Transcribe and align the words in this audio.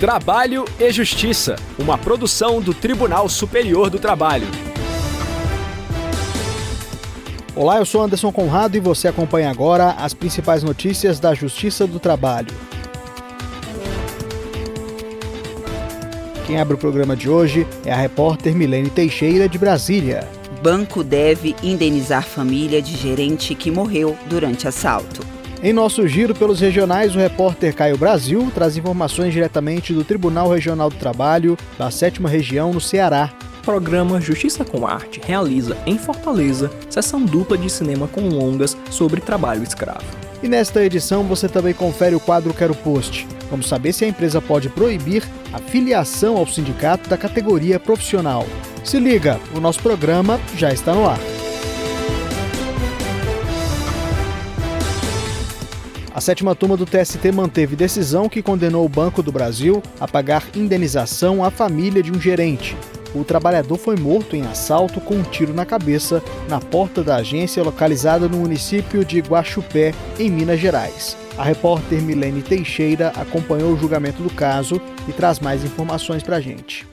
Trabalho 0.00 0.64
e 0.78 0.90
Justiça, 0.90 1.56
uma 1.78 1.98
produção 1.98 2.58
do 2.58 2.72
Tribunal 2.72 3.28
Superior 3.28 3.90
do 3.90 3.98
Trabalho. 3.98 4.46
Olá, 7.54 7.76
eu 7.76 7.84
sou 7.84 8.00
Anderson 8.00 8.32
Conrado 8.32 8.78
e 8.78 8.80
você 8.80 9.08
acompanha 9.08 9.50
agora 9.50 9.90
as 9.90 10.14
principais 10.14 10.62
notícias 10.62 11.20
da 11.20 11.34
Justiça 11.34 11.86
do 11.86 12.00
Trabalho. 12.00 12.48
Quem 16.46 16.58
abre 16.58 16.76
o 16.76 16.78
programa 16.78 17.14
de 17.14 17.28
hoje 17.28 17.66
é 17.84 17.92
a 17.92 17.96
repórter 17.96 18.54
Milene 18.54 18.88
Teixeira, 18.88 19.46
de 19.50 19.58
Brasília. 19.58 20.26
Banco 20.62 21.04
deve 21.04 21.54
indenizar 21.62 22.24
família 22.24 22.80
de 22.80 22.96
gerente 22.96 23.54
que 23.54 23.70
morreu 23.70 24.16
durante 24.30 24.66
assalto. 24.66 25.29
Em 25.62 25.74
nosso 25.74 26.08
giro 26.08 26.34
pelos 26.34 26.58
regionais, 26.58 27.14
o 27.14 27.18
repórter 27.18 27.74
Caio 27.74 27.98
Brasil 27.98 28.50
traz 28.54 28.78
informações 28.78 29.34
diretamente 29.34 29.92
do 29.92 30.02
Tribunal 30.02 30.48
Regional 30.48 30.88
do 30.88 30.96
Trabalho 30.96 31.54
da 31.78 31.90
7 31.90 32.22
Região, 32.22 32.72
no 32.72 32.80
Ceará. 32.80 33.30
O 33.58 33.62
programa 33.62 34.22
Justiça 34.22 34.64
com 34.64 34.86
Arte 34.86 35.20
realiza 35.22 35.76
em 35.84 35.98
Fortaleza 35.98 36.70
sessão 36.88 37.22
dupla 37.22 37.58
de 37.58 37.68
cinema 37.68 38.08
com 38.08 38.22
longas 38.22 38.74
sobre 38.90 39.20
trabalho 39.20 39.62
escravo. 39.62 40.06
E 40.42 40.48
nesta 40.48 40.82
edição 40.82 41.24
você 41.24 41.46
também 41.46 41.74
confere 41.74 42.14
o 42.14 42.20
quadro 42.20 42.54
Quero 42.54 42.74
Post. 42.74 43.28
Vamos 43.50 43.68
saber 43.68 43.92
se 43.92 44.06
a 44.06 44.08
empresa 44.08 44.40
pode 44.40 44.70
proibir 44.70 45.22
a 45.52 45.58
filiação 45.58 46.38
ao 46.38 46.46
sindicato 46.46 47.10
da 47.10 47.18
categoria 47.18 47.78
profissional. 47.78 48.46
Se 48.82 48.98
liga, 48.98 49.38
o 49.54 49.60
nosso 49.60 49.82
programa 49.82 50.40
já 50.56 50.72
está 50.72 50.94
no 50.94 51.06
ar. 51.06 51.18
A 56.20 56.22
sétima 56.22 56.54
turma 56.54 56.76
do 56.76 56.84
TST 56.84 57.32
manteve 57.32 57.74
decisão 57.74 58.28
que 58.28 58.42
condenou 58.42 58.84
o 58.84 58.88
Banco 58.90 59.22
do 59.22 59.32
Brasil 59.32 59.82
a 59.98 60.06
pagar 60.06 60.46
indenização 60.54 61.42
à 61.42 61.50
família 61.50 62.02
de 62.02 62.12
um 62.12 62.20
gerente. 62.20 62.76
O 63.14 63.24
trabalhador 63.24 63.78
foi 63.78 63.96
morto 63.96 64.36
em 64.36 64.42
assalto 64.42 65.00
com 65.00 65.14
um 65.14 65.22
tiro 65.22 65.54
na 65.54 65.64
cabeça 65.64 66.22
na 66.46 66.60
porta 66.60 67.02
da 67.02 67.16
agência 67.16 67.62
localizada 67.62 68.28
no 68.28 68.36
município 68.36 69.02
de 69.02 69.20
Guaxupé, 69.20 69.94
em 70.18 70.30
Minas 70.30 70.60
Gerais. 70.60 71.16
A 71.38 71.42
repórter 71.42 72.02
Milene 72.02 72.42
Teixeira 72.42 73.14
acompanhou 73.16 73.72
o 73.72 73.78
julgamento 73.78 74.22
do 74.22 74.28
caso 74.28 74.78
e 75.08 75.14
traz 75.14 75.40
mais 75.40 75.64
informações 75.64 76.22
para 76.22 76.36
a 76.36 76.40
gente. 76.40 76.86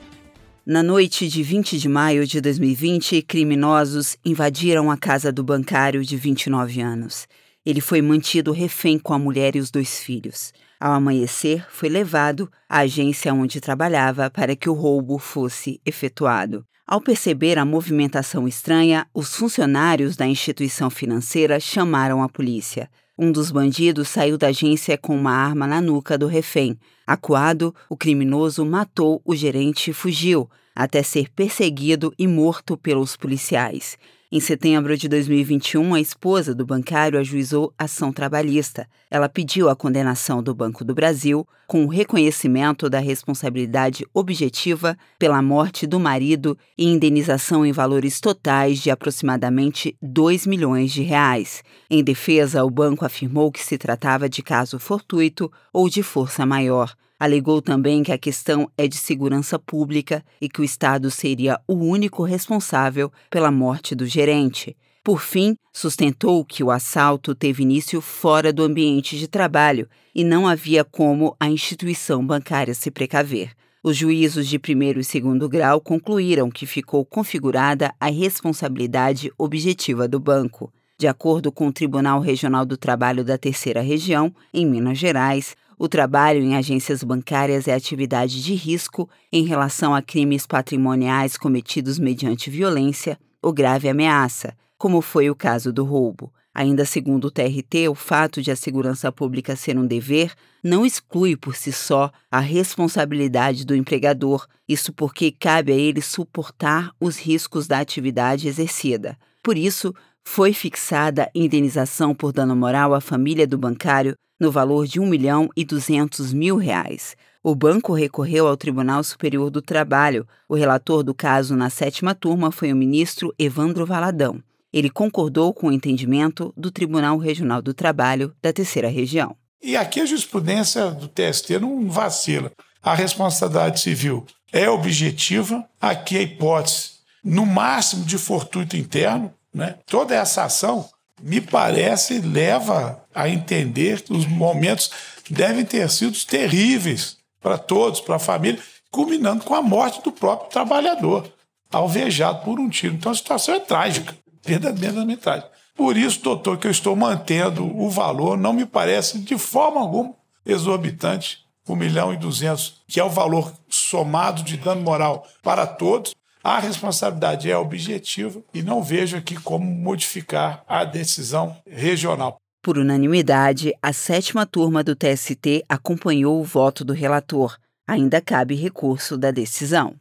Na 0.64 0.82
noite 0.82 1.28
de 1.28 1.42
20 1.42 1.78
de 1.78 1.86
maio 1.86 2.26
de 2.26 2.40
2020, 2.40 3.20
criminosos 3.20 4.16
invadiram 4.24 4.90
a 4.90 4.96
casa 4.96 5.30
do 5.30 5.44
bancário 5.44 6.02
de 6.02 6.16
29 6.16 6.80
anos. 6.80 7.28
Ele 7.68 7.82
foi 7.82 8.00
mantido 8.00 8.50
refém 8.50 8.98
com 8.98 9.12
a 9.12 9.18
mulher 9.18 9.54
e 9.54 9.58
os 9.58 9.70
dois 9.70 10.00
filhos. 10.00 10.54
Ao 10.80 10.94
amanhecer, 10.94 11.66
foi 11.68 11.90
levado 11.90 12.50
à 12.66 12.78
agência 12.78 13.34
onde 13.34 13.60
trabalhava 13.60 14.30
para 14.30 14.56
que 14.56 14.70
o 14.70 14.72
roubo 14.72 15.18
fosse 15.18 15.78
efetuado. 15.84 16.64
Ao 16.86 16.98
perceber 16.98 17.58
a 17.58 17.66
movimentação 17.66 18.48
estranha, 18.48 19.06
os 19.12 19.36
funcionários 19.36 20.16
da 20.16 20.26
instituição 20.26 20.88
financeira 20.88 21.60
chamaram 21.60 22.22
a 22.22 22.28
polícia. 22.30 22.88
Um 23.18 23.30
dos 23.30 23.50
bandidos 23.50 24.08
saiu 24.08 24.38
da 24.38 24.46
agência 24.46 24.96
com 24.96 25.14
uma 25.14 25.32
arma 25.32 25.66
na 25.66 25.78
nuca 25.78 26.16
do 26.16 26.26
refém. 26.26 26.74
Acuado, 27.06 27.74
o 27.90 27.98
criminoso 27.98 28.64
matou 28.64 29.20
o 29.26 29.36
gerente 29.36 29.90
e 29.90 29.92
fugiu, 29.92 30.48
até 30.74 31.02
ser 31.02 31.28
perseguido 31.28 32.14
e 32.18 32.26
morto 32.26 32.78
pelos 32.78 33.14
policiais. 33.14 33.98
Em 34.30 34.40
setembro 34.40 34.94
de 34.94 35.08
2021, 35.08 35.94
a 35.94 36.00
esposa 36.02 36.54
do 36.54 36.66
bancário 36.66 37.18
ajuizou 37.18 37.72
ação 37.78 38.12
trabalhista. 38.12 38.86
Ela 39.10 39.26
pediu 39.26 39.70
a 39.70 39.74
condenação 39.74 40.42
do 40.42 40.54
Banco 40.54 40.84
do 40.84 40.94
Brasil 40.94 41.48
com 41.66 41.86
o 41.86 41.88
reconhecimento 41.88 42.90
da 42.90 42.98
responsabilidade 42.98 44.04
objetiva 44.12 44.98
pela 45.18 45.40
morte 45.40 45.86
do 45.86 45.98
marido 45.98 46.58
e 46.76 46.84
indenização 46.84 47.64
em 47.64 47.72
valores 47.72 48.20
totais 48.20 48.80
de 48.80 48.90
aproximadamente 48.90 49.96
2 50.02 50.46
milhões 50.46 50.92
de 50.92 51.00
reais. 51.00 51.62
Em 51.88 52.04
defesa, 52.04 52.62
o 52.62 52.70
banco 52.70 53.06
afirmou 53.06 53.50
que 53.50 53.64
se 53.64 53.78
tratava 53.78 54.28
de 54.28 54.42
caso 54.42 54.78
fortuito 54.78 55.50
ou 55.72 55.88
de 55.88 56.02
força 56.02 56.44
maior. 56.44 56.94
Alegou 57.18 57.60
também 57.60 58.02
que 58.04 58.12
a 58.12 58.18
questão 58.18 58.70
é 58.78 58.86
de 58.86 58.96
segurança 58.96 59.58
pública 59.58 60.24
e 60.40 60.48
que 60.48 60.60
o 60.60 60.64
Estado 60.64 61.10
seria 61.10 61.60
o 61.66 61.74
único 61.74 62.22
responsável 62.22 63.10
pela 63.28 63.50
morte 63.50 63.94
do 63.94 64.06
gerente. 64.06 64.76
Por 65.02 65.20
fim, 65.20 65.56
sustentou 65.72 66.44
que 66.44 66.62
o 66.62 66.70
assalto 66.70 67.34
teve 67.34 67.62
início 67.62 68.00
fora 68.00 68.52
do 68.52 68.62
ambiente 68.62 69.18
de 69.18 69.26
trabalho 69.26 69.88
e 70.14 70.22
não 70.22 70.46
havia 70.46 70.84
como 70.84 71.34
a 71.40 71.48
instituição 71.48 72.24
bancária 72.24 72.74
se 72.74 72.90
precaver. 72.90 73.50
Os 73.82 73.96
juízos 73.96 74.46
de 74.46 74.58
primeiro 74.58 75.00
e 75.00 75.04
segundo 75.04 75.48
grau 75.48 75.80
concluíram 75.80 76.50
que 76.50 76.66
ficou 76.66 77.04
configurada 77.04 77.92
a 77.98 78.10
responsabilidade 78.10 79.32
objetiva 79.38 80.06
do 80.06 80.20
banco. 80.20 80.72
De 80.98 81.06
acordo 81.06 81.50
com 81.50 81.68
o 81.68 81.72
Tribunal 81.72 82.20
Regional 82.20 82.66
do 82.66 82.76
Trabalho 82.76 83.24
da 83.24 83.38
Terceira 83.38 83.80
Região, 83.80 84.34
em 84.52 84.66
Minas 84.66 84.98
Gerais, 84.98 85.56
o 85.78 85.88
trabalho 85.88 86.42
em 86.42 86.56
agências 86.56 87.04
bancárias 87.04 87.68
é 87.68 87.74
atividade 87.74 88.42
de 88.42 88.54
risco 88.54 89.08
em 89.32 89.44
relação 89.44 89.94
a 89.94 90.02
crimes 90.02 90.46
patrimoniais 90.46 91.36
cometidos 91.36 91.98
mediante 91.98 92.50
violência 92.50 93.18
ou 93.40 93.52
grave 93.52 93.88
ameaça, 93.88 94.56
como 94.76 95.00
foi 95.00 95.30
o 95.30 95.36
caso 95.36 95.72
do 95.72 95.84
roubo. 95.84 96.32
Ainda 96.52 96.84
segundo 96.84 97.26
o 97.26 97.30
TRT, 97.30 97.88
o 97.88 97.94
fato 97.94 98.42
de 98.42 98.50
a 98.50 98.56
segurança 98.56 99.12
pública 99.12 99.54
ser 99.54 99.78
um 99.78 99.86
dever 99.86 100.32
não 100.64 100.84
exclui 100.84 101.36
por 101.36 101.54
si 101.54 101.70
só 101.70 102.10
a 102.28 102.40
responsabilidade 102.40 103.64
do 103.64 103.76
empregador, 103.76 104.44
isso 104.68 104.92
porque 104.92 105.30
cabe 105.30 105.70
a 105.70 105.76
ele 105.76 106.02
suportar 106.02 106.90
os 107.00 107.16
riscos 107.16 107.68
da 107.68 107.78
atividade 107.78 108.48
exercida. 108.48 109.16
Por 109.40 109.56
isso, 109.56 109.94
foi 110.24 110.52
fixada 110.52 111.30
indenização 111.32 112.12
por 112.12 112.32
dano 112.32 112.56
moral 112.56 112.92
à 112.92 113.00
família 113.00 113.46
do 113.46 113.56
bancário 113.56 114.16
no 114.38 114.50
valor 114.50 114.86
de 114.86 115.00
1 115.00 115.06
milhão 115.06 115.48
e 115.56 115.64
200 115.64 116.32
mil 116.32 116.56
reais. 116.56 117.16
O 117.42 117.54
banco 117.54 117.92
recorreu 117.92 118.46
ao 118.46 118.56
Tribunal 118.56 119.02
Superior 119.02 119.50
do 119.50 119.62
Trabalho. 119.62 120.26
O 120.48 120.54
relator 120.54 121.02
do 121.02 121.14
caso 121.14 121.56
na 121.56 121.70
sétima 121.70 122.14
turma 122.14 122.50
foi 122.50 122.72
o 122.72 122.76
ministro 122.76 123.34
Evandro 123.38 123.86
Valadão. 123.86 124.42
Ele 124.72 124.90
concordou 124.90 125.54
com 125.54 125.68
o 125.68 125.72
entendimento 125.72 126.52
do 126.56 126.70
Tribunal 126.70 127.16
Regional 127.16 127.62
do 127.62 127.72
Trabalho 127.72 128.34
da 128.42 128.52
Terceira 128.52 128.88
Região. 128.88 129.34
E 129.62 129.76
aqui 129.76 130.00
a 130.00 130.06
jurisprudência 130.06 130.90
do 130.90 131.08
TST 131.08 131.58
não 131.58 131.88
vacila. 131.88 132.52
A 132.82 132.94
responsabilidade 132.94 133.80
civil 133.80 134.26
é 134.52 134.68
objetiva, 134.68 135.64
aqui 135.80 136.16
a 136.16 136.22
hipótese, 136.22 136.90
no 137.24 137.44
máximo 137.44 138.04
de 138.04 138.18
fortuito 138.18 138.76
interno, 138.76 139.32
né? 139.52 139.76
toda 139.86 140.14
essa 140.14 140.44
ação 140.44 140.88
me 141.20 141.40
parece, 141.40 142.20
leva 142.20 143.04
a 143.14 143.28
entender 143.28 144.02
que 144.02 144.12
os 144.12 144.26
momentos 144.26 144.90
devem 145.30 145.64
ter 145.64 145.88
sido 145.90 146.18
terríveis 146.24 147.16
para 147.40 147.58
todos, 147.58 148.00
para 148.00 148.16
a 148.16 148.20
família, 148.20 148.60
culminando 148.90 149.44
com 149.44 149.54
a 149.54 149.62
morte 149.62 150.02
do 150.02 150.12
próprio 150.12 150.50
trabalhador, 150.50 151.30
alvejado 151.70 152.44
por 152.44 152.58
um 152.58 152.68
tiro. 152.68 152.94
Então 152.94 153.12
a 153.12 153.14
situação 153.14 153.54
é 153.54 153.60
trágica, 153.60 154.16
verdadeiramente 154.44 155.20
trágica. 155.20 155.50
Por 155.74 155.96
isso, 155.96 156.20
doutor, 156.22 156.58
que 156.58 156.66
eu 156.66 156.72
estou 156.72 156.96
mantendo 156.96 157.64
o 157.64 157.88
valor, 157.88 158.36
não 158.36 158.52
me 158.52 158.66
parece 158.66 159.18
de 159.20 159.38
forma 159.38 159.80
alguma 159.80 160.14
exorbitante, 160.44 161.38
1 161.68 161.76
milhão 161.76 162.12
e 162.12 162.16
200, 162.16 162.82
que 162.88 162.98
é 162.98 163.04
o 163.04 163.10
valor 163.10 163.52
somado 163.68 164.42
de 164.42 164.56
dano 164.56 164.80
moral 164.80 165.26
para 165.42 165.66
todos, 165.66 166.14
a 166.48 166.60
responsabilidade 166.60 167.50
é 167.50 167.56
objetiva 167.56 168.40
e 168.54 168.62
não 168.62 168.82
vejo 168.82 169.18
aqui 169.18 169.34
como 169.34 169.66
modificar 169.66 170.64
a 170.66 170.82
decisão 170.82 171.54
regional. 171.66 172.38
Por 172.62 172.78
unanimidade, 172.78 173.74
a 173.82 173.92
sétima 173.92 174.46
turma 174.46 174.82
do 174.82 174.96
TST 174.96 175.62
acompanhou 175.68 176.40
o 176.40 176.44
voto 176.44 176.86
do 176.86 176.94
relator. 176.94 177.58
Ainda 177.86 178.22
cabe 178.22 178.54
recurso 178.54 179.18
da 179.18 179.30
decisão. 179.30 179.94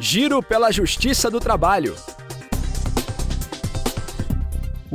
Giro 0.00 0.42
pela 0.42 0.72
Justiça 0.72 1.30
do 1.30 1.38
Trabalho. 1.38 1.94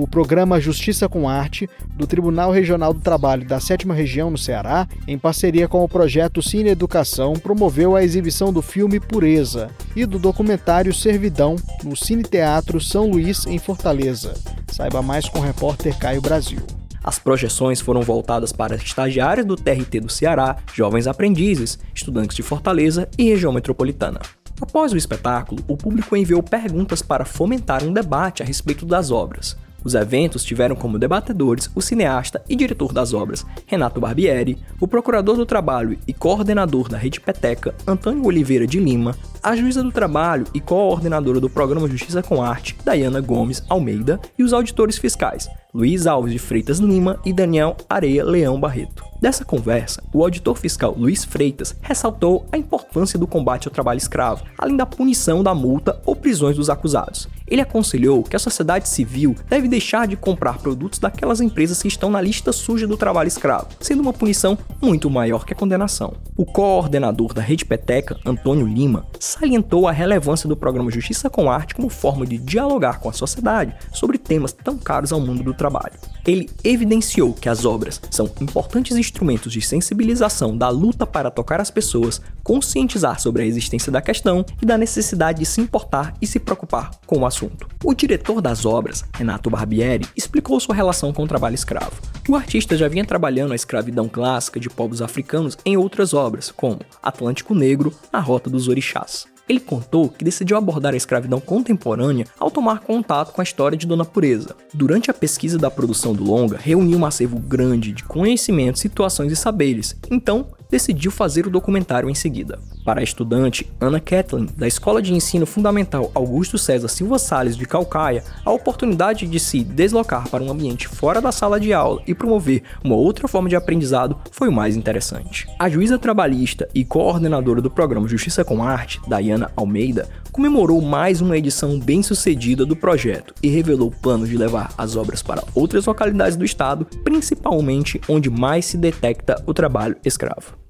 O 0.02 0.08
programa 0.08 0.60
Justiça 0.60 1.08
com 1.08 1.30
Arte, 1.30 1.70
do 1.96 2.08
Tribunal 2.08 2.50
Regional 2.52 2.92
do 2.92 3.00
Trabalho 3.00 3.48
da 3.48 3.60
7 3.60 3.88
Região 3.90 4.32
no 4.32 4.38
Ceará, 4.38 4.88
em 5.08 5.16
parceria 5.16 5.68
com 5.68 5.84
o 5.84 5.88
projeto 5.88 6.42
Cine 6.42 6.72
Educação, 6.72 7.34
promoveu 7.34 7.96
a 7.96 8.04
exibição 8.04 8.52
do 8.52 8.64
filme 8.64 9.00
Pureza 9.00 9.70
e 9.96 10.04
do 10.08 10.18
documentário 10.18 10.92
Servidão 10.92 11.56
no 11.84 11.96
Cine 11.96 12.24
Teatro 12.24 12.82
São 12.82 13.12
Luís, 13.12 13.46
em 13.46 13.60
Fortaleza. 13.60 14.34
Saiba 14.72 15.04
mais 15.04 15.30
com 15.30 15.38
o 15.38 15.44
repórter 15.44 15.96
Caio 16.00 16.20
Brasil. 16.20 16.62
As 17.04 17.20
projeções 17.20 17.80
foram 17.80 18.02
voltadas 18.02 18.52
para 18.52 18.78
estagiários 18.78 19.46
do 19.46 19.56
TRT 19.56 20.00
do 20.00 20.12
Ceará, 20.12 20.58
jovens 20.74 21.06
aprendizes, 21.06 21.78
estudantes 21.94 22.36
de 22.36 22.42
Fortaleza 22.42 23.08
e 23.20 23.30
região 23.30 23.54
metropolitana. 23.54 24.20
Após 24.60 24.94
o 24.94 24.98
espetáculo, 24.98 25.64
o 25.68 25.78
público 25.78 26.18
enviou 26.18 26.42
perguntas 26.42 27.04
para 27.04 27.24
fomentar 27.24 27.84
um 27.84 27.94
debate 27.94 28.42
a 28.42 28.46
respeito 28.46 28.84
das 28.84 29.12
obras. 29.12 29.56
Os 29.84 29.96
eventos 29.96 30.44
tiveram 30.44 30.76
como 30.76 31.00
debatedores 31.00 31.70
o 31.74 31.82
cineasta 31.82 32.42
e 32.48 32.56
diretor 32.56 32.94
das 32.94 33.14
obras 33.14 33.46
Renato 33.66 34.00
Barbieri, 34.00 34.58
o 34.80 34.88
procurador 34.88 35.36
do 35.36 35.46
trabalho 35.46 35.98
e 36.08 36.14
coordenador 36.14 36.88
da 36.88 36.98
Rede 36.98 37.20
Peteca 37.20 37.74
Antônio 37.88 38.26
Oliveira 38.26 38.68
de 38.68 38.80
Lima, 38.80 39.16
a 39.42 39.56
juíza 39.56 39.82
do 39.82 39.92
trabalho 39.92 40.46
e 40.54 40.60
coordenadora 40.60 41.40
do 41.40 41.50
programa 41.50 41.88
Justiça 41.88 42.22
com 42.22 42.44
Arte 42.44 42.78
Dayana 42.86 43.22
Gomes 43.22 43.64
Almeida 43.68 44.20
e 44.38 44.44
os 44.44 44.54
auditores 44.54 44.98
fiscais 44.98 45.50
Luiz 45.74 46.06
Alves 46.06 46.34
de 46.34 46.40
Freitas 46.40 46.80
Lima 46.80 47.20
e 47.26 47.32
Daniel 47.32 47.78
Areia 47.90 48.26
Leão 48.26 48.60
Barreto. 48.60 49.06
Dessa 49.22 49.46
conversa, 49.46 50.04
o 50.14 50.22
auditor 50.22 50.58
fiscal 50.58 50.94
Luiz 50.98 51.24
Freitas 51.24 51.76
ressaltou 51.82 52.46
a 52.52 52.58
importância 52.58 53.18
do 53.18 53.28
combate 53.28 53.68
ao 53.68 53.74
trabalho 53.74 53.98
escravo, 53.98 54.44
além 54.58 54.76
da 54.76 54.86
punição 54.86 55.42
da 55.42 55.56
multa 55.56 56.02
ou 56.06 56.16
prisões 56.16 56.58
dos 56.58 56.70
acusados. 56.70 57.30
Ele 57.52 57.60
aconselhou 57.60 58.24
que 58.24 58.38
a 58.38 58.40
sociedade 58.40 58.88
civil 58.88 59.36
deve 59.50 59.68
deixar 59.68 60.08
de 60.08 60.16
comprar 60.16 60.60
produtos 60.60 61.00
daquelas 61.00 61.42
empresas 61.42 61.82
que 61.82 61.90
estão 61.90 62.10
na 62.10 62.22
lista 62.22 62.54
suja 62.54 62.88
do 62.88 62.96
trabalho 62.96 63.28
escravo, 63.28 63.68
sendo 63.82 64.02
uma 64.02 64.14
punição 64.14 64.58
muito 64.82 65.10
maior 65.10 65.44
que 65.44 65.52
a 65.52 65.56
condenação. 65.56 66.14
O 66.38 66.46
coordenador 66.46 67.34
da 67.34 67.42
Rede 67.42 67.66
Peteca, 67.66 68.18
Antônio 68.26 68.66
Lima, 68.66 69.06
salientou 69.20 69.86
a 69.86 69.92
relevância 69.92 70.48
do 70.48 70.56
programa 70.56 70.90
Justiça 70.90 71.30
com 71.30 71.52
Arte 71.52 71.76
como 71.76 71.90
forma 71.90 72.26
de 72.26 72.38
dialogar 72.38 73.02
com 73.02 73.10
a 73.10 73.14
sociedade 73.14 73.76
sobre 73.92 74.18
temas 74.18 74.54
tão 74.54 74.78
caros 74.78 75.12
ao 75.12 75.20
mundo 75.20 75.44
do 75.44 75.54
trabalho. 75.54 76.00
Ele 76.26 76.50
evidenciou 76.64 77.34
que 77.34 77.50
as 77.50 77.66
obras 77.66 78.00
são 78.10 78.30
importantes 78.40 78.98
instrumentos 78.98 79.52
de 79.52 79.62
sensibilização 79.62 80.58
da 80.58 80.70
luta 80.70 81.06
para 81.06 81.32
tocar 81.32 81.60
as 81.60 81.72
pessoas, 81.72 82.22
conscientizar 82.44 83.20
sobre 83.20 83.44
a 83.44 83.46
existência 83.46 83.92
da 83.92 84.02
questão 84.02 84.46
e 84.62 84.66
da 84.66 84.78
necessidade 84.78 85.40
de 85.40 85.46
se 85.46 85.62
importar 85.62 86.14
e 86.22 86.28
se 86.28 86.40
preocupar 86.40 86.92
com 87.06 87.20
o 87.20 87.26
assunto. 87.26 87.68
O 87.84 87.94
diretor 87.94 88.42
das 88.42 88.66
obras, 88.66 89.04
Renato 89.16 89.50
Barbieri, 89.50 90.08
explicou 90.16 90.60
sua 90.60 90.76
relação 90.76 91.14
com 91.14 91.24
o 91.24 91.28
trabalho 91.28 91.56
escravo. 91.56 91.94
O 92.28 92.36
artista 92.36 92.78
já 92.78 92.88
vinha 92.88 93.06
trabalhando 93.06 93.54
a 93.54 93.56
escravidão 93.56 94.08
clássica 94.08 94.60
de 94.60 94.70
povos 94.70 95.02
africanos 95.02 95.58
em 95.66 95.78
outras 95.78 96.14
obras, 96.14 96.52
como 96.52 96.80
Atlântico 97.02 97.56
Negro, 97.56 97.94
A 98.12 98.20
Rota 98.20 98.50
dos 98.50 98.68
Orixás. 98.68 99.31
Ele 99.48 99.60
contou 99.60 100.10
que 100.10 100.24
decidiu 100.24 100.58
abordar 100.58 100.94
a 100.94 100.98
escravidão 100.98 101.40
contemporânea 101.40 102.26
ao 102.40 102.52
tomar 102.52 102.80
contato 102.80 103.34
com 103.34 103.42
a 103.42 103.44
história 103.44 103.78
de 103.78 103.88
Dona 103.88 104.06
Pureza. 104.06 104.56
Durante 104.74 105.12
a 105.12 105.14
pesquisa 105.14 105.58
da 105.58 105.72
produção 105.72 106.14
do 106.14 106.24
longa, 106.24 106.58
reuniu 106.58 106.98
um 106.98 107.06
acervo 107.06 107.40
grande 107.40 107.92
de 107.92 108.04
conhecimentos, 108.04 108.82
situações 108.82 109.32
e 109.32 109.36
saberes. 109.36 109.96
Então, 110.10 110.48
decidiu 110.72 111.12
fazer 111.12 111.46
o 111.46 111.52
documentário 111.52 112.10
em 112.10 112.16
seguida. 112.16 112.58
Para 112.84 113.02
a 113.02 113.04
estudante 113.04 113.70
Ana 113.80 114.00
Kathleen, 114.00 114.48
da 114.58 114.68
Escola 114.68 115.02
de 115.02 115.14
Ensino 115.14 115.46
Fundamental 115.46 116.10
Augusto 116.16 116.58
César 116.58 116.88
Silva 116.88 117.20
Sales 117.20 117.56
de 117.56 117.66
Calcaia, 117.66 118.24
a 118.44 118.52
oportunidade 118.52 119.28
de 119.28 119.40
se 119.40 119.64
deslocar 119.64 120.30
para 120.30 120.44
um 120.44 120.50
ambiente 120.50 120.88
fora 120.88 121.22
da 121.22 121.32
sala 121.32 121.60
de 121.60 121.74
aula 121.74 122.02
e 122.08 122.16
promover 122.16 122.64
uma 122.84 122.96
outra 122.96 123.28
forma 123.28 123.50
de 123.50 123.56
aprendizado 123.56 124.18
foi 124.32 124.48
o 124.48 124.52
mais 124.52 124.76
interessante. 124.76 125.48
A 125.60 125.70
juíza 125.70 126.00
trabalhista 126.00 126.68
e 126.74 126.84
coordenadora 126.84 127.62
do 127.62 127.70
programa 127.70 128.08
Justiça 128.08 128.44
com 128.44 128.64
Arte, 128.64 129.00
Dayana 129.08 129.52
Almeida, 129.56 130.10
comemorou 130.32 130.82
mais 130.82 131.22
uma 131.22 131.38
edição 131.38 131.78
bem-sucedida 131.78 132.66
do 132.66 132.76
projeto 132.76 133.34
e 133.44 133.50
revelou 133.50 133.92
planos 133.92 134.30
de 134.30 134.38
levar 134.38 134.74
as 134.78 134.96
obras 134.96 135.22
para 135.22 135.44
outras 135.54 135.86
localidades 135.86 136.38
do 136.38 136.46
estado, 136.46 136.86
principalmente 137.04 138.00
onde 138.08 138.30
mais 138.30 138.66
se 138.66 138.78
detecta 138.78 139.42
o 139.46 139.54
trabalho 139.54 139.98
escravo. 140.06 140.61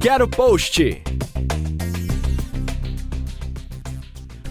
Quero 0.00 0.28
Post! 0.28 1.02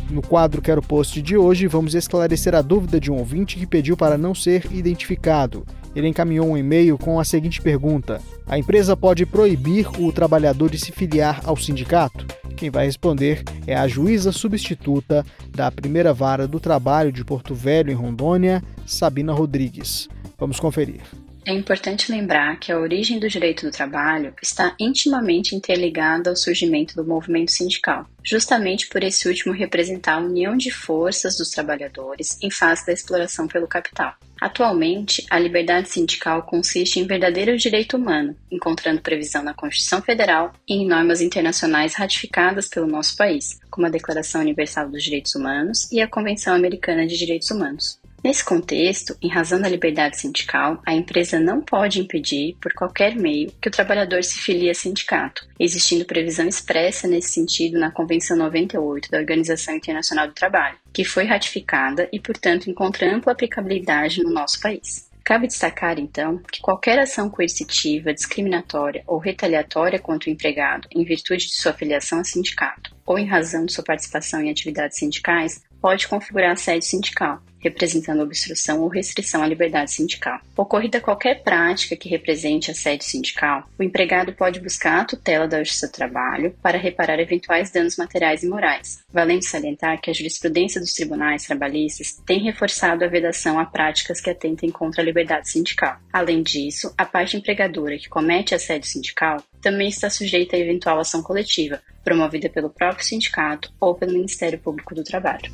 No 0.09 0.21
quadro 0.21 0.61
Quero 0.61 0.81
Post 0.81 1.21
de 1.21 1.37
hoje, 1.37 1.67
vamos 1.67 1.95
esclarecer 1.95 2.53
a 2.53 2.61
dúvida 2.61 2.99
de 2.99 3.11
um 3.11 3.15
ouvinte 3.15 3.57
que 3.57 3.65
pediu 3.65 3.97
para 3.97 4.17
não 4.17 4.35
ser 4.35 4.65
identificado. 4.71 5.65
Ele 5.95 6.07
encaminhou 6.07 6.47
um 6.47 6.57
e-mail 6.57 6.97
com 6.97 7.19
a 7.19 7.25
seguinte 7.25 7.61
pergunta: 7.61 8.21
A 8.45 8.57
empresa 8.57 8.95
pode 8.95 9.25
proibir 9.25 9.87
o 9.99 10.11
trabalhador 10.11 10.69
de 10.69 10.77
se 10.77 10.91
filiar 10.91 11.41
ao 11.43 11.57
sindicato? 11.57 12.25
Quem 12.55 12.69
vai 12.69 12.85
responder 12.85 13.43
é 13.65 13.75
a 13.75 13.87
juíza 13.87 14.31
substituta 14.31 15.25
da 15.49 15.71
primeira 15.71 16.13
vara 16.13 16.47
do 16.47 16.59
trabalho 16.59 17.11
de 17.11 17.25
Porto 17.25 17.53
Velho, 17.53 17.91
em 17.91 17.95
Rondônia, 17.95 18.63
Sabina 18.85 19.33
Rodrigues. 19.33 20.07
Vamos 20.37 20.59
conferir. 20.59 21.01
É 21.47 21.53
importante 21.53 22.11
lembrar 22.11 22.59
que 22.59 22.73
a 22.73 22.77
origem 22.77 23.19
do 23.19 23.29
direito 23.29 23.65
do 23.65 23.71
trabalho 23.71 24.33
está 24.43 24.75
intimamente 24.77 25.55
interligada 25.55 26.29
ao 26.29 26.35
surgimento 26.35 26.93
do 26.93 27.05
movimento 27.05 27.53
sindical, 27.53 28.05
justamente 28.21 28.89
por 28.89 29.01
esse 29.01 29.29
último 29.29 29.53
representar 29.53 30.15
a 30.15 30.19
união 30.19 30.57
de 30.57 30.69
forças 30.69 31.37
dos 31.37 31.49
trabalhadores 31.49 32.37
em 32.43 32.51
face 32.51 32.85
da 32.85 32.91
exploração 32.91 33.47
pelo 33.47 33.65
capital. 33.65 34.13
Atualmente, 34.41 35.25
a 35.29 35.39
liberdade 35.39 35.87
sindical 35.87 36.43
consiste 36.43 36.99
em 36.99 37.07
verdadeiro 37.07 37.57
direito 37.57 37.95
humano, 37.95 38.35
encontrando 38.51 38.99
previsão 38.99 39.41
na 39.41 39.53
Constituição 39.53 40.01
Federal 40.01 40.51
e 40.67 40.73
em 40.73 40.85
normas 40.85 41.21
internacionais 41.21 41.95
ratificadas 41.95 42.67
pelo 42.67 42.87
nosso 42.87 43.15
país, 43.15 43.57
como 43.71 43.87
a 43.87 43.89
Declaração 43.89 44.41
Universal 44.41 44.89
dos 44.89 45.01
Direitos 45.01 45.33
Humanos 45.33 45.89
e 45.93 46.01
a 46.01 46.09
Convenção 46.09 46.53
Americana 46.53 47.07
de 47.07 47.17
Direitos 47.17 47.49
Humanos. 47.49 48.01
Nesse 48.23 48.43
contexto, 48.43 49.15
em 49.21 49.29
razão 49.29 49.61
da 49.61 49.69
liberdade 49.69 50.19
sindical, 50.19 50.81
a 50.85 50.93
empresa 50.93 51.39
não 51.39 51.61
pode 51.61 52.01
impedir, 52.01 52.57
por 52.59 52.73
qualquer 52.73 53.15
meio, 53.15 53.51
que 53.61 53.69
o 53.69 53.71
trabalhador 53.71 54.23
se 54.23 54.39
filie 54.39 54.69
a 54.69 54.73
sindicato, 54.73 55.47
existindo 55.59 56.03
previsão 56.03 56.47
expressa 56.47 57.07
nesse 57.07 57.31
sentido 57.31 57.79
na 57.79 57.91
Convenção 57.91 58.35
98 58.35 59.11
da 59.11 59.19
Organização 59.19 59.75
Internacional 59.75 60.27
do 60.27 60.33
Trabalho, 60.33 60.77
que 60.91 61.05
foi 61.05 61.25
ratificada 61.25 62.09
e, 62.11 62.19
portanto, 62.19 62.69
encontra 62.69 63.13
ampla 63.13 63.33
aplicabilidade 63.33 64.23
no 64.23 64.31
nosso 64.31 64.59
país. 64.59 65.07
Cabe 65.23 65.45
destacar, 65.47 65.99
então, 65.99 66.41
que 66.51 66.61
qualquer 66.61 66.97
ação 66.99 67.29
coercitiva, 67.29 68.13
discriminatória 68.13 69.03
ou 69.05 69.19
retaliatória 69.19 69.99
contra 69.99 70.29
o 70.29 70.33
empregado 70.33 70.87
em 70.89 71.03
virtude 71.03 71.47
de 71.47 71.53
sua 71.53 71.73
filiação 71.73 72.21
a 72.21 72.23
sindicato 72.23 72.95
ou 73.05 73.19
em 73.19 73.25
razão 73.25 73.65
de 73.65 73.73
sua 73.73 73.83
participação 73.83 74.41
em 74.41 74.49
atividades 74.49 74.97
sindicais 74.97 75.61
pode 75.81 76.07
configurar 76.07 76.51
assédio 76.51 76.87
sindical, 76.87 77.41
representando 77.67 78.21
obstrução 78.21 78.81
ou 78.81 78.87
restrição 78.87 79.43
à 79.43 79.47
liberdade 79.47 79.91
sindical. 79.91 80.39
Ocorrida 80.55 81.01
qualquer 81.01 81.43
prática 81.43 81.95
que 81.95 82.09
represente 82.09 82.71
assédio 82.71 83.05
sindical, 83.05 83.69
o 83.77 83.83
empregado 83.83 84.33
pode 84.33 84.59
buscar 84.59 85.01
a 85.01 85.05
tutela 85.05 85.47
da 85.47 85.63
Justiça 85.63 85.87
do 85.87 85.93
Trabalho 85.93 86.55
para 86.61 86.77
reparar 86.77 87.19
eventuais 87.19 87.71
danos 87.71 87.97
materiais 87.97 88.43
e 88.43 88.47
morais, 88.47 88.99
valendo 89.11 89.43
salientar 89.43 89.99
que 90.01 90.09
a 90.09 90.13
jurisprudência 90.13 90.79
dos 90.79 90.93
tribunais 90.93 91.45
trabalhistas 91.45 92.21
tem 92.25 92.43
reforçado 92.43 93.03
a 93.03 93.07
vedação 93.07 93.59
a 93.59 93.65
práticas 93.65 94.21
que 94.21 94.29
atentem 94.29 94.69
contra 94.69 95.01
a 95.01 95.05
liberdade 95.05 95.49
sindical. 95.49 95.97
Além 96.11 96.41
disso, 96.41 96.93
a 96.97 97.05
parte 97.05 97.37
empregadora 97.37 97.97
que 97.97 98.09
comete 98.09 98.55
assédio 98.55 98.89
sindical 98.89 99.43
também 99.61 99.89
está 99.89 100.09
sujeita 100.09 100.55
a 100.55 100.59
eventual 100.59 100.99
ação 100.99 101.21
coletiva, 101.21 101.81
promovida 102.03 102.49
pelo 102.49 102.69
próprio 102.69 103.05
sindicato 103.05 103.71
ou 103.79 103.95
pelo 103.95 104.13
Ministério 104.13 104.59
Público 104.59 104.95
do 104.95 105.03
Trabalho. 105.03 105.51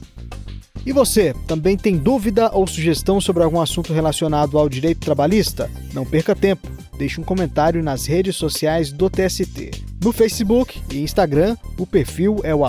E 0.85 0.91
você, 0.91 1.33
também 1.47 1.77
tem 1.77 1.97
dúvida 1.97 2.51
ou 2.53 2.67
sugestão 2.67 3.21
sobre 3.21 3.43
algum 3.43 3.61
assunto 3.61 3.93
relacionado 3.93 4.59
ao 4.59 4.67
direito 4.67 4.99
trabalhista? 4.99 5.71
Não 5.93 6.05
perca 6.05 6.35
tempo, 6.35 6.67
deixe 6.97 7.21
um 7.21 7.23
comentário 7.23 7.81
nas 7.81 8.05
redes 8.05 8.35
sociais 8.35 8.91
do 8.91 9.09
TST. 9.09 9.71
No 10.03 10.11
Facebook 10.11 10.81
e 10.91 11.01
Instagram, 11.01 11.55
o 11.77 11.87
perfil 11.87 12.41
é 12.43 12.53
o 12.53 12.63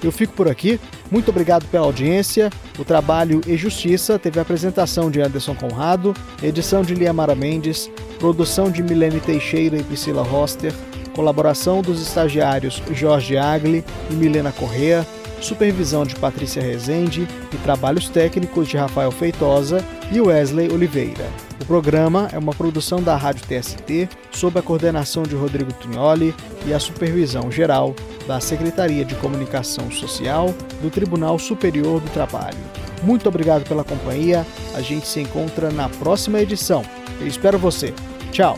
Eu 0.03 0.11
fico 0.11 0.33
por 0.33 0.47
aqui. 0.47 0.79
Muito 1.09 1.29
obrigado 1.29 1.65
pela 1.67 1.85
audiência. 1.85 2.49
O 2.79 2.83
trabalho 2.83 3.41
e 3.45 3.55
Justiça 3.55 4.17
teve 4.17 4.39
a 4.39 4.41
apresentação 4.41 5.11
de 5.11 5.21
Anderson 5.21 5.55
Conrado, 5.55 6.13
edição 6.41 6.81
de 6.81 6.95
Liamara 6.95 7.35
Mendes, 7.35 7.89
produção 8.19 8.71
de 8.71 8.81
Milene 8.81 9.19
Teixeira 9.19 9.77
e 9.77 9.83
Priscila 9.83 10.23
Roster, 10.23 10.73
colaboração 11.15 11.81
dos 11.81 12.01
estagiários 12.01 12.81
Jorge 12.93 13.37
Agli 13.37 13.83
e 14.09 14.13
Milena 14.13 14.51
Correa, 14.51 15.05
supervisão 15.41 16.05
de 16.05 16.15
Patrícia 16.15 16.61
Rezende 16.61 17.27
e 17.51 17.57
trabalhos 17.57 18.07
técnicos 18.07 18.67
de 18.67 18.77
Rafael 18.77 19.11
Feitosa 19.11 19.83
e 20.11 20.21
Wesley 20.21 20.71
Oliveira. 20.71 21.27
O 21.61 21.65
programa 21.65 22.29
é 22.31 22.37
uma 22.37 22.53
produção 22.53 23.01
da 23.01 23.15
Rádio 23.15 23.45
TST, 23.45 24.09
sob 24.31 24.59
a 24.59 24.61
coordenação 24.61 25.23
de 25.23 25.35
Rodrigo 25.35 25.73
Tunholi 25.73 26.33
e 26.65 26.73
a 26.73 26.79
supervisão 26.79 27.51
geral 27.51 27.95
da 28.27 28.39
Secretaria 28.39 29.03
de 29.03 29.15
Comunicação 29.15 29.91
Social 29.91 30.53
do 30.81 30.89
Tribunal 30.89 31.37
Superior 31.37 31.99
do 31.99 32.09
Trabalho. 32.11 32.57
Muito 33.03 33.27
obrigado 33.27 33.67
pela 33.67 33.83
companhia. 33.83 34.45
A 34.73 34.81
gente 34.81 35.07
se 35.07 35.19
encontra 35.19 35.71
na 35.71 35.89
próxima 35.89 36.39
edição. 36.39 36.83
Eu 37.19 37.27
espero 37.27 37.57
você. 37.57 37.93
Tchau. 38.31 38.57